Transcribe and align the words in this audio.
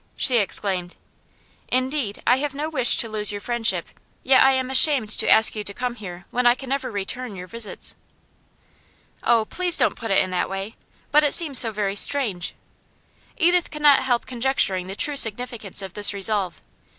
she 0.15 0.39
exclaimed. 0.39 0.95
'Indeed, 1.67 2.23
I 2.25 2.37
have 2.37 2.55
no 2.55 2.69
wish 2.71 2.97
to 2.97 3.07
lose 3.07 3.31
your 3.31 3.39
friendship. 3.39 3.87
Yet 4.23 4.41
I 4.41 4.53
am 4.53 4.71
ashamed 4.71 5.09
to 5.11 5.29
ask 5.29 5.55
you 5.55 5.63
to 5.63 5.75
come 5.75 5.93
here 5.93 6.25
when 6.31 6.47
I 6.47 6.55
can 6.55 6.69
never 6.69 6.89
return 6.91 7.35
your 7.35 7.45
visits.' 7.45 7.95
'Oh, 9.21 9.45
please 9.45 9.77
don't 9.77 9.95
put 9.95 10.09
it 10.09 10.17
in 10.17 10.31
that 10.31 10.49
way! 10.49 10.75
But 11.11 11.23
it 11.23 11.35
seems 11.35 11.59
so 11.59 11.71
very 11.71 11.95
strange.' 11.95 12.55
Edith 13.37 13.69
could 13.69 13.83
not 13.83 13.99
help 14.01 14.25
conjecturing 14.25 14.87
the 14.87 14.95
true 14.95 15.15
significance 15.17 15.83
of 15.83 15.93
this 15.93 16.15
resolve. 16.15 16.63